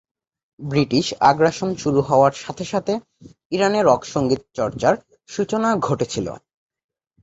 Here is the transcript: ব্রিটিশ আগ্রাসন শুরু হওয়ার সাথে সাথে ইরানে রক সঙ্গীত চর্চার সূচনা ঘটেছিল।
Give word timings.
ব্রিটিশ 0.59 1.05
আগ্রাসন 1.21 1.69
শুরু 1.75 1.99
হওয়ার 2.01 2.33
সাথে 2.35 2.65
সাথে 2.65 2.93
ইরানে 3.51 3.79
রক 3.81 4.01
সঙ্গীত 4.13 4.41
চর্চার 4.55 4.93
সূচনা 5.29 5.69
ঘটেছিল। 5.79 6.27